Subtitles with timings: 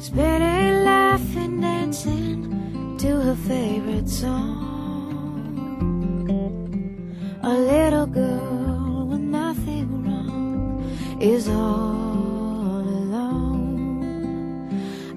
[0.00, 4.66] Spinning, laughing, dancing to her favorite song.
[7.42, 13.92] A little girl with nothing wrong is all alone.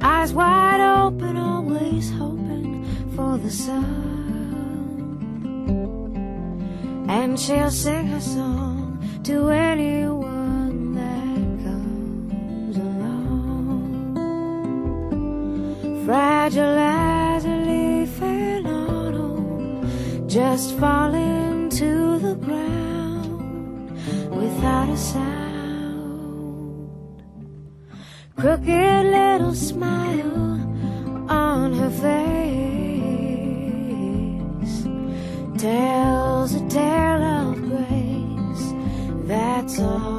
[0.01, 2.83] Eyes wide open, always hoping
[3.15, 3.85] for the sun.
[7.07, 10.12] And she'll sing her song to anyone.
[16.45, 16.59] In
[18.67, 23.91] autumn, just falling to the ground
[24.29, 26.89] without a sound.
[28.35, 30.59] Crooked little smile
[31.29, 32.83] on her face
[35.57, 38.73] tells a tale of grace.
[39.27, 40.12] That's all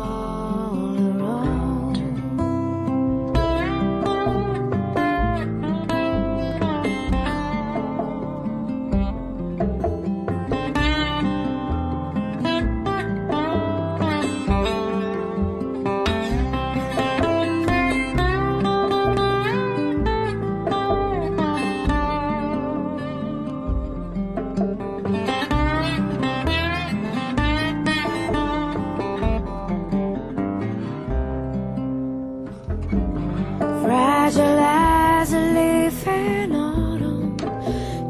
[24.54, 24.70] Fragile
[34.60, 37.36] as a leaf in autumn,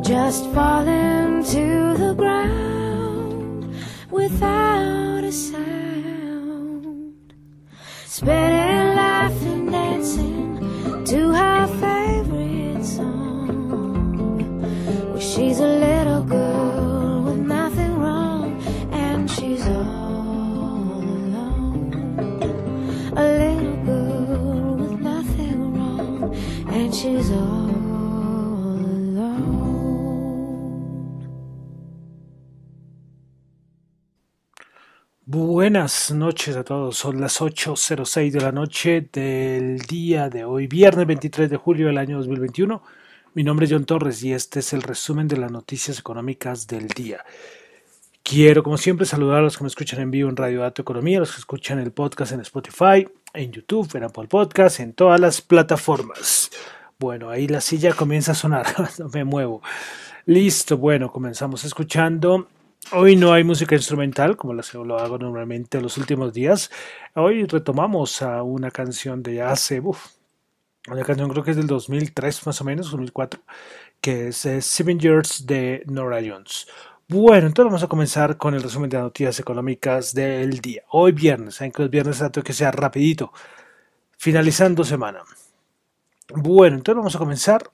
[0.03, 3.75] just falling to the ground
[4.11, 7.15] without a sound.
[8.05, 14.61] Spinning, laughing, dancing to her favorite song.
[15.11, 15.67] Well, she's a
[35.65, 41.07] Buenas noches a todos, son las 8.06 de la noche del día de hoy, viernes
[41.07, 42.83] 23 de julio del año 2021.
[43.33, 46.89] Mi nombre es John Torres y este es el resumen de las noticias económicas del
[46.89, 47.25] día.
[48.23, 51.17] Quiero, como siempre, saludar a los que me escuchan en vivo en Radio Dato Economía,
[51.17, 55.19] a los que escuchan el podcast en Spotify, en YouTube, en Apple Podcast, en todas
[55.19, 56.51] las plataformas.
[56.99, 58.67] Bueno, ahí la silla comienza a sonar,
[58.99, 59.63] no me muevo.
[60.27, 62.49] Listo, bueno, comenzamos escuchando.
[62.93, 66.71] Hoy no hay música instrumental, como lo hago normalmente los últimos días.
[67.15, 72.61] Hoy retomamos a una canción de hace, una canción creo que es del 2003 más
[72.61, 73.41] o menos, 2004,
[74.01, 76.67] que es eh, Seven Years de Nora Jones.
[77.09, 80.83] Bueno, entonces vamos a comenzar con el resumen de noticias económicas del día.
[80.91, 83.33] Hoy viernes, saben que los viernes trato que sea rapidito,
[84.19, 85.23] finalizando semana.
[86.35, 87.71] Bueno, entonces vamos a comenzar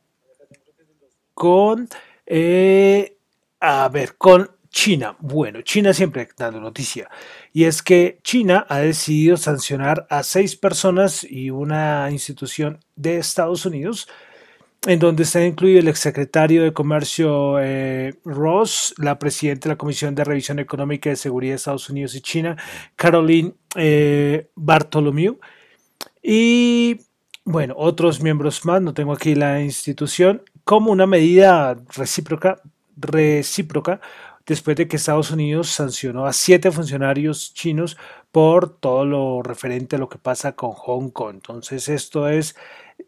[1.34, 1.88] con,
[2.26, 3.16] eh,
[3.58, 5.16] a ver, con China.
[5.18, 7.08] Bueno, China siempre dando noticia.
[7.52, 13.66] Y es que China ha decidido sancionar a seis personas y una institución de Estados
[13.66, 14.08] Unidos,
[14.86, 20.14] en donde está incluido el exsecretario de Comercio eh, Ross, la presidenta de la Comisión
[20.14, 22.56] de Revisión Económica y de Seguridad de Estados Unidos y China,
[22.96, 25.38] Caroline eh, Bartholomew,
[26.22, 27.00] y
[27.44, 32.60] bueno, otros miembros más, no tengo aquí la institución, como una medida recíproca,
[32.96, 34.00] recíproca
[34.50, 37.96] después de que Estados Unidos sancionó a siete funcionarios chinos
[38.32, 41.36] por todo lo referente a lo que pasa con Hong Kong.
[41.36, 42.56] Entonces esto es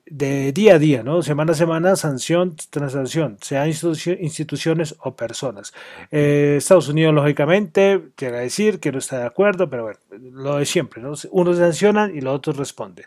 [0.07, 1.21] de día a día, ¿no?
[1.21, 5.73] Semana a semana, sanción tras sanción, sea institu instituciones o personas.
[6.13, 9.99] Eh, Estados Unidos, lógicamente, a decir que no está de acuerdo, pero bueno,
[10.31, 11.15] lo de siempre, ¿no?
[11.33, 13.07] Unos sancionan y los otros responden.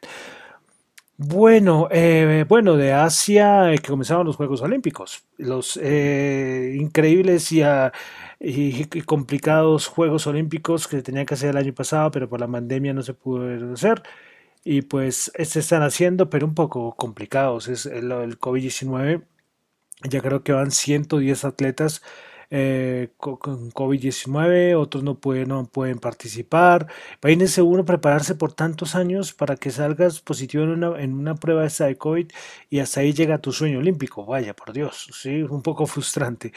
[1.18, 7.64] Bueno, eh, bueno, de Asia eh, que comenzaron los Juegos Olímpicos, los eh, increíbles y,
[7.64, 7.90] uh,
[8.42, 12.94] y, complicados Juegos Olímpicos que tenían que hacer el año pasado, pero por la pandemia
[12.94, 14.04] no se pudo hacer.
[14.66, 17.68] Y pues se están haciendo, pero un poco complicados.
[17.70, 19.24] Es el, el COVID-19.
[20.10, 22.02] Ya creo que van 110 atletas
[22.50, 26.88] eh, con COVID-19, otros no pueden, no pueden participar.
[27.24, 31.66] Imagínense uno prepararse por tantos años para que salgas positivo en una, en una prueba
[31.66, 32.28] esta de COVID
[32.70, 34.26] y hasta ahí llega tu sueño olímpico.
[34.26, 36.54] Vaya, por Dios, sí, un poco frustrante.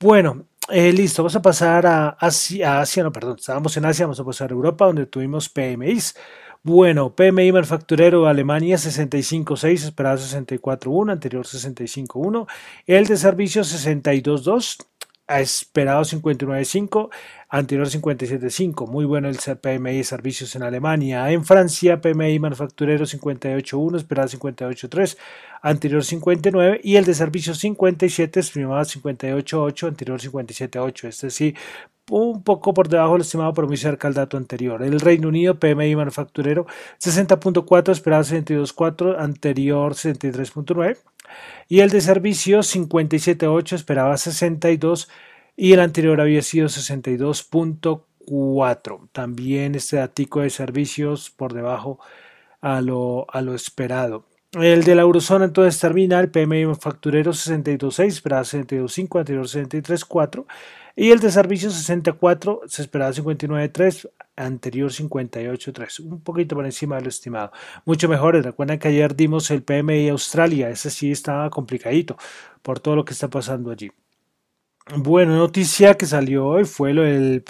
[0.00, 4.06] Bueno, eh, listo, vamos a pasar a Asia, a Asia, no, perdón, estábamos en Asia,
[4.06, 6.14] vamos a pasar a Europa, donde tuvimos PMIs.
[6.66, 12.46] Bueno, PMI manufacturero Alemania 65.6, esperado 64.1, anterior 65.1.
[12.86, 14.78] El de servicios 62.2
[15.26, 17.08] ha esperado 59.5,
[17.48, 18.86] anterior 57.5.
[18.86, 21.30] Muy bueno el PMI de servicios en Alemania.
[21.30, 25.16] En Francia, PMI manufacturero 58.1, esperaba 58.3,
[25.62, 26.80] anterior 59.
[26.82, 31.08] Y el de servicios 57, estimaba 58.8, anterior 57.8.
[31.08, 31.54] Este sí,
[32.10, 34.82] un poco por debajo del estimado, pero muy cerca al dato anterior.
[34.82, 36.66] El Reino Unido, PMI manufacturero
[37.00, 40.98] 60.4, esperaba 62.4, anterior 63.9
[41.68, 45.10] y el de servicios 57.8 esperaba 62
[45.56, 49.08] y el anterior había sido 62.4.
[49.12, 51.98] También este datico de servicios por debajo
[52.60, 54.26] a lo, a lo esperado.
[54.52, 60.46] El de la eurozona entonces termina el PMI manufacturero 62.6, esperaba 62.5, anterior 63.4
[60.96, 67.02] y el de servicios 64, se esperaba 59.3, anterior 58.3, un poquito por encima de
[67.02, 67.52] lo estimado.
[67.84, 72.16] Mucho mejor, recuerden que ayer dimos el PMI Australia, ese sí estaba complicadito
[72.62, 73.90] por todo lo que está pasando allí.
[74.96, 77.02] Bueno, noticia que salió hoy fue lo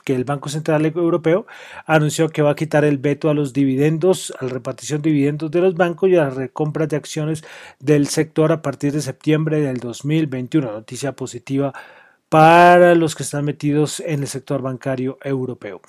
[0.04, 1.46] que el Banco Central Europeo
[1.84, 5.50] anunció que va a quitar el veto a los dividendos, a la repartición de dividendos
[5.50, 7.42] de los bancos y a las recompras de acciones
[7.80, 10.70] del sector a partir de septiembre del 2021.
[10.70, 11.74] Noticia positiva
[12.28, 15.80] para los que están metidos en el sector bancario europeo.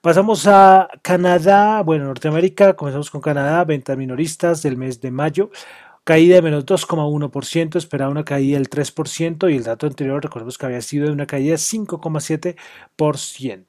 [0.00, 5.50] Pasamos a Canadá, bueno, Norteamérica, comenzamos con Canadá, ventas minoristas del mes de mayo,
[6.04, 10.66] caída de menos 2,1%, esperaba una caída del 3% y el dato anterior recordemos que
[10.66, 13.64] había sido de una caída de 5,7%.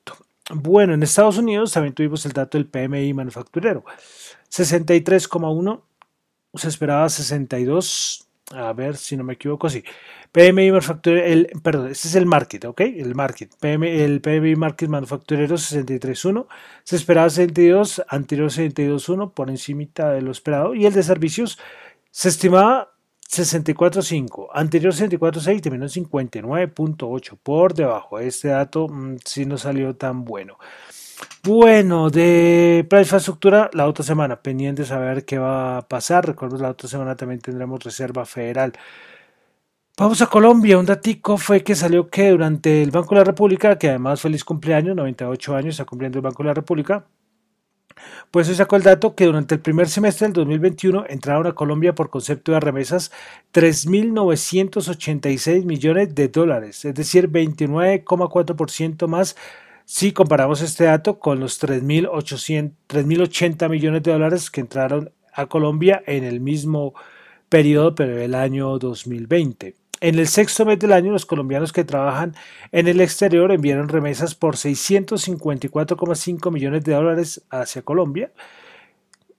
[0.56, 3.86] Bueno, en Estados Unidos también tuvimos el dato del PMI manufacturero,
[4.50, 5.82] 63,1,
[6.56, 9.84] se esperaba 62, a ver si no me equivoco, sí,
[10.32, 12.82] PMI manufacturero, el, perdón, este es el market, ¿ok?
[12.82, 13.52] El market.
[13.62, 16.48] el PMI market manufacturero 63.1,
[16.84, 20.74] se esperaba 62, anterior 62.1, por encima de lo esperado.
[20.74, 21.60] Y el de servicios
[22.10, 22.94] se estimaba
[23.30, 28.20] 64.5, anterior 64.6, terminó en 59.8, por debajo.
[28.20, 30.58] Este dato mm, sí no salió tan bueno.
[31.44, 36.26] Bueno, de para infraestructura, la otra semana, pendiente de saber qué va a pasar.
[36.26, 38.74] Recuerdo, la otra semana también tendremos Reserva Federal.
[39.98, 43.78] Vamos a Colombia, un datico fue que salió que durante el Banco de la República,
[43.78, 47.06] que además feliz cumpleaños, 98 años está cumpliendo el Banco de la República,
[48.32, 51.94] pues se sacó el dato que durante el primer semestre del 2021 entraron a Colombia
[51.94, 53.12] por concepto de remesas
[53.54, 59.36] 3.986 millones de dólares, es decir, 29,4% más
[59.86, 66.24] si comparamos este dato con los 3.080 millones de dólares que entraron a Colombia en
[66.24, 66.94] el mismo
[67.50, 69.76] periodo, pero el año 2020.
[70.00, 72.36] En el sexto mes del año, los colombianos que trabajan
[72.72, 78.32] en el exterior enviaron remesas por 654,5 millones de dólares hacia Colombia,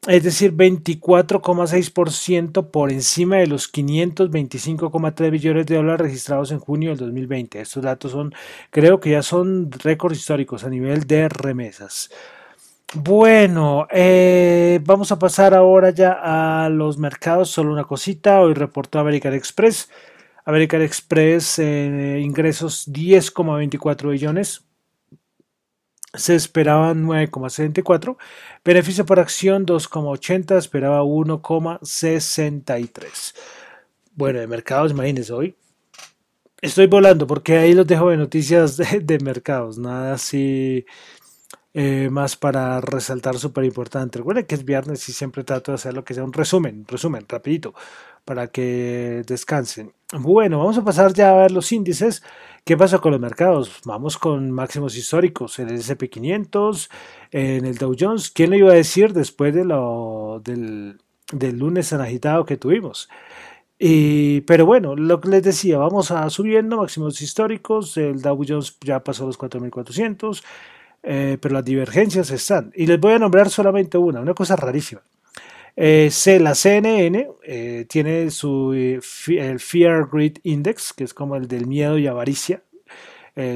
[0.06, 6.98] es decir, 24,6% por encima de los 525,3 millones de dólares registrados en junio del
[6.98, 7.60] 2020.
[7.60, 8.34] Estos datos son,
[8.70, 12.10] creo que ya son récords históricos a nivel de remesas.
[12.94, 17.50] Bueno, eh, vamos a pasar ahora ya a los mercados.
[17.50, 18.40] Solo una cosita.
[18.40, 19.88] Hoy reportó American Express
[20.44, 24.64] American Express eh, ingresos 10,24 billones.
[26.14, 28.16] Se esperaban 9,74.
[28.64, 30.56] Beneficio por acción 2,80.
[30.56, 33.34] Esperaba 1,63.
[34.14, 35.54] Bueno, de mercados, imagínense hoy.
[36.60, 39.78] Estoy volando porque ahí los dejo de noticias de, mercados.
[39.78, 40.86] Nada así
[41.74, 44.18] eh, más para resaltar súper importante.
[44.18, 47.26] Recuerden que es viernes y siempre trato de hacer lo que sea un resumen, resumen,
[47.28, 47.74] rapidito
[48.24, 49.92] para que descansen.
[50.12, 52.22] Bueno, vamos a pasar ya a ver los índices.
[52.64, 53.80] ¿Qué pasa con los mercados?
[53.84, 56.88] Vamos con máximos históricos en el SP500,
[57.30, 58.30] en el Dow Jones.
[58.30, 60.98] ¿Quién lo iba a decir después de lo, del,
[61.32, 63.08] del lunes tan agitado que tuvimos?
[63.78, 67.96] Y, pero bueno, lo que les decía, vamos a subiendo máximos históricos.
[67.96, 70.42] El Dow Jones ya pasó los 4.400,
[71.02, 72.72] eh, pero las divergencias están.
[72.74, 75.02] Y les voy a nombrar solamente una, una cosa rarísima.
[75.76, 81.48] Eh, la CNN eh, tiene su eh, el Fear Greed Index, que es como el
[81.48, 82.62] del miedo y avaricia,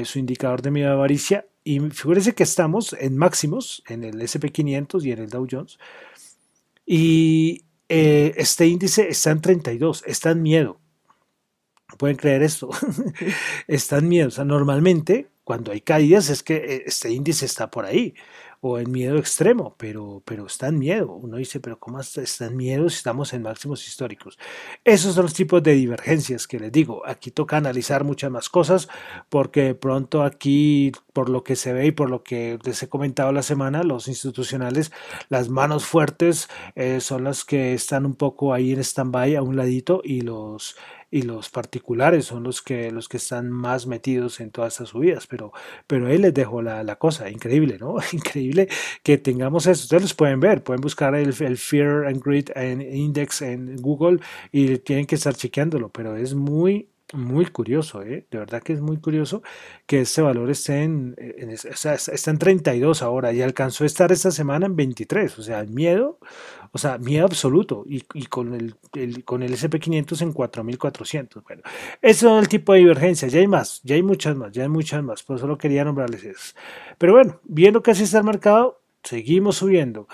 [0.03, 1.45] su indicador de miedo y avaricia.
[1.63, 5.77] Y fíjense que estamos en máximos en el SP500 y en el Dow Jones.
[6.85, 10.79] Y este índice está en 32, está en miedo.
[11.97, 12.69] pueden creer esto.
[13.67, 14.27] está en miedo.
[14.27, 18.13] O sea, normalmente cuando hay caídas es que este índice está por ahí.
[18.61, 21.13] O en miedo extremo, pero, pero está en miedo.
[21.13, 24.37] Uno dice, pero ¿cómo está en miedo si estamos en máximos históricos?
[24.83, 27.05] Esos son los tipos de divergencias que les digo.
[27.05, 28.89] Aquí toca analizar muchas más cosas
[29.29, 32.89] porque de pronto aquí, por lo que se ve y por lo que les he
[32.89, 34.91] comentado la semana, los institucionales,
[35.29, 39.55] las manos fuertes eh, son las que están un poco ahí en stand-by a un
[39.55, 40.75] ladito y los
[41.11, 45.27] y los particulares son los que, los que están más metidos en todas estas subidas,
[45.27, 45.51] pero,
[45.87, 47.95] pero él les dejó la, la cosa, increíble, ¿no?
[48.13, 48.67] Increíble
[49.03, 49.83] que tengamos eso.
[49.83, 52.49] Ustedes los pueden ver, pueden buscar el, Fear and Greed
[52.93, 54.19] Index en Google
[54.51, 58.25] y tienen que estar chequeándolo, pero es muy muy curioso, ¿eh?
[58.29, 59.41] de verdad que es muy curioso
[59.85, 61.15] que este valor esté en,
[61.57, 65.63] sea, está en 32 ahora y alcanzó a estar esta semana en 23, o sea,
[65.63, 66.19] miedo,
[66.71, 68.75] o sea, miedo absoluto y, y con el,
[69.25, 71.43] con el SP500 en 4400.
[71.43, 71.63] Bueno,
[72.01, 74.69] ese es el tipo de divergencia, ya hay más, ya hay muchas más, ya hay
[74.69, 76.53] muchas más, por eso lo quería nombrarles eso.
[76.97, 80.07] Pero bueno, viendo que así está el mercado, seguimos subiendo.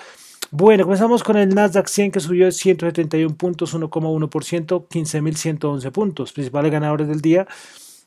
[0.58, 6.32] Bueno, comenzamos con el Nasdaq 100 que subió 171 puntos, 1,1%, 15.111 puntos.
[6.32, 7.46] Principales ganadores del día.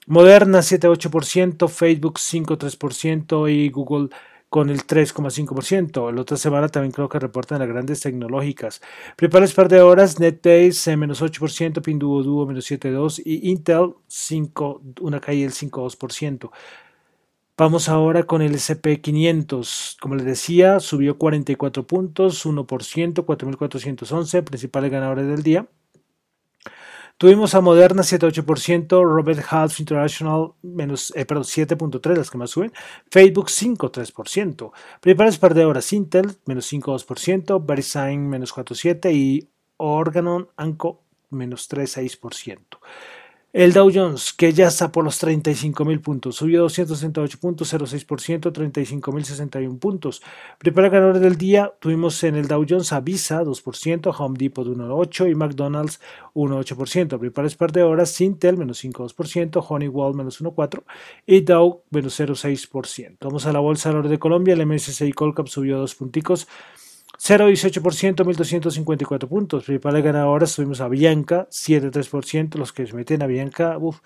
[0.07, 4.09] Moderna 7,8%, Facebook 5,3% y Google
[4.49, 6.11] con el 3,5%.
[6.11, 8.81] La otra semana también creo que reportan las grandes tecnológicas.
[9.15, 15.43] Principales par de horas, NetBase menos 8%, Pinduoduo menos 7,2% y Intel 5, una caída
[15.43, 16.51] del 5,2%.
[17.59, 19.97] Vamos ahora con el SP500.
[19.99, 25.67] Como les decía, subió 44 puntos, 1%, 4.411, principales ganadores del día.
[27.17, 32.73] Tuvimos a Moderna 7.8%, Robert Half International menos, eh, perdón, 7.3, las que más suben,
[33.11, 39.49] Facebook 5.3%, principales perdedoras Intel menos 5.2%, VeriSign menos 4.7% y
[39.79, 42.79] Organon Anco menos 3.6%.
[43.55, 49.79] El Dow Jones, que ya está por los 35.000 puntos, subió 268 puntos, 0,6%, 35.061
[49.79, 50.23] puntos.
[50.59, 55.31] Primer ganador del día tuvimos en el Dow Jones a Visa 2%, Home Depot 1,8%
[55.31, 55.99] y McDonald's
[56.35, 57.19] 1,8%.
[57.19, 60.83] Principales perdedoras, Intel menos 5,2%, Honeywell menos 1,4%
[61.25, 63.17] y Dow menos 0,6%.
[63.19, 66.49] Vamos a la Bolsa de de Colombia, el MSCI Colcap subió 2 punticos,
[67.19, 69.65] 0,18%, 1.254 puntos.
[69.65, 72.55] Principales ganadoras tuvimos a Bianca, 7,3%.
[72.57, 74.01] Los que se meten a Bianca, uff,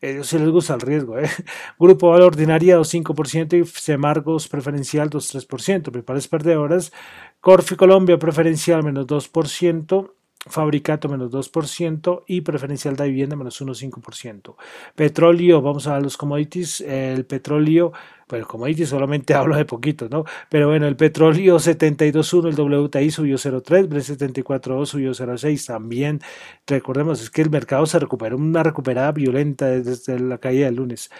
[0.00, 1.18] ellos sí les gusta el riesgo.
[1.18, 1.28] ¿eh?
[1.78, 5.82] Grupo Ordinaria, 2,5% y Semargos Preferencial, 2,3%.
[5.90, 6.92] Principales perdedoras,
[7.40, 10.17] Corfi Colombia Preferencial, menos 2%.
[10.48, 14.54] Fabricato menos 2% y preferencial de vivienda menos 1,5%.
[14.94, 17.92] Petróleo, vamos a los commodities, el petróleo,
[18.28, 20.24] bueno, commodities solamente hablo de poquito, ¿no?
[20.48, 26.20] Pero bueno, el petróleo 72.1, el WTI subió 0.3, Brent 74.2 subió 0.6, también
[26.66, 31.10] recordemos, es que el mercado se recuperó, una recuperada violenta desde la caída del lunes.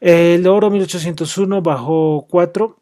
[0.00, 2.81] El oro 1801 bajó 4,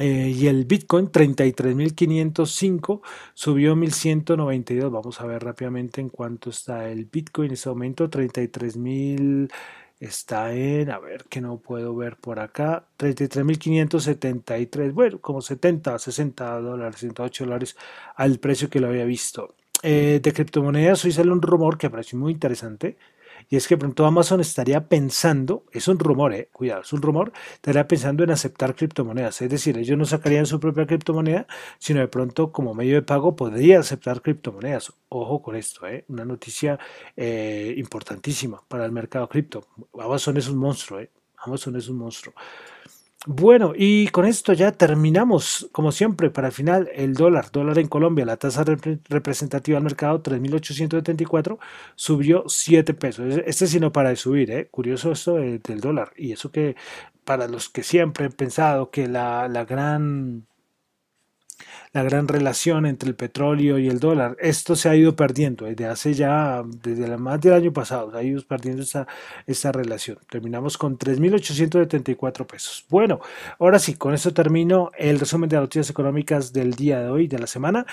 [0.00, 3.00] eh, y el Bitcoin 33.505
[3.32, 4.90] subió 1.192.
[4.90, 8.10] Vamos a ver rápidamente en cuánto está el Bitcoin en ese momento.
[8.10, 9.52] 33.000
[10.00, 12.86] está en, a ver que no puedo ver por acá.
[12.98, 14.92] 33.573.
[14.92, 17.76] Bueno, como 70, 60 dólares, 108 dólares
[18.16, 19.54] al precio que lo había visto.
[19.82, 22.96] Eh, de criptomonedas, hoy sale un rumor que parece muy interesante
[23.48, 27.32] y es que pronto Amazon estaría pensando, es un rumor, eh, cuidado, es un rumor,
[27.54, 29.42] estaría pensando en aceptar criptomonedas.
[29.42, 31.46] Es decir, ellos no sacarían su propia criptomoneda,
[31.78, 34.92] sino de pronto como medio de pago podría aceptar criptomonedas.
[35.08, 36.78] Ojo con esto, eh, una noticia
[37.16, 39.66] eh, importantísima para el mercado cripto.
[39.98, 42.34] Amazon es un monstruo, eh, Amazon es un monstruo.
[43.26, 47.88] Bueno, y con esto ya terminamos, como siempre, para el final, el dólar, dólar en
[47.88, 51.58] Colombia, la tasa representativa del mercado, 3.874,
[51.94, 53.34] subió 7 pesos.
[53.46, 54.68] Este sí no para de subir, ¿eh?
[54.70, 56.12] curioso esto del dólar.
[56.16, 56.76] Y eso que
[57.24, 60.46] para los que siempre han pensado que la, la gran
[61.92, 64.36] la gran relación entre el petróleo y el dólar.
[64.40, 68.22] Esto se ha ido perdiendo desde hace ya, desde más del año pasado, se ha
[68.22, 68.82] ido perdiendo
[69.46, 70.18] esa relación.
[70.28, 72.84] Terminamos con 3.874 pesos.
[72.88, 73.20] Bueno,
[73.58, 77.28] ahora sí, con esto termino el resumen de las noticias económicas del día de hoy,
[77.28, 77.86] de la semana.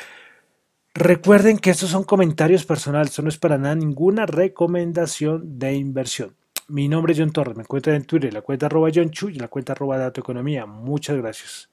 [0.94, 6.36] Recuerden que estos son comentarios personales, no es para nada ninguna recomendación de inversión.
[6.68, 9.36] Mi nombre es John Torres, me encuentran en Twitter, la cuenta arroba John Chu y
[9.36, 10.66] la cuenta arroba Dato Economía.
[10.66, 11.71] Muchas gracias.